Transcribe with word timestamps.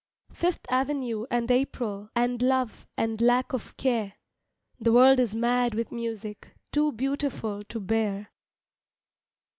Fifth 0.33 0.65
Avenue 0.71 1.27
and 1.29 1.51
April 1.51 2.09
And 2.15 2.41
love 2.41 2.87
and 2.97 3.21
lack 3.21 3.53
of 3.53 3.77
care 3.77 4.13
The 4.79 4.91
world 4.91 5.19
is 5.19 5.35
mad 5.35 5.75
with 5.75 5.91
music 5.91 6.55
Too 6.71 6.91
beautiful 6.91 7.63
to 7.65 7.79
bear. 7.79 8.31